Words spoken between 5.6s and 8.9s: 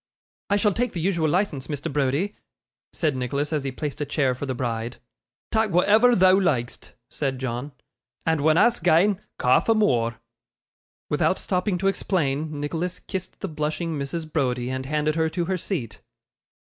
whatever thou like'st,' said John, 'and when a's